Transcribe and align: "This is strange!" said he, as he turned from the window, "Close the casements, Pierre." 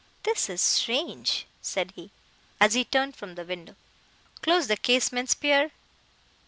"This 0.23 0.49
is 0.49 0.63
strange!" 0.63 1.45
said 1.61 1.91
he, 1.95 2.09
as 2.59 2.73
he 2.73 2.83
turned 2.83 3.15
from 3.15 3.35
the 3.35 3.45
window, 3.45 3.75
"Close 4.41 4.65
the 4.67 4.75
casements, 4.75 5.35
Pierre." 5.35 5.69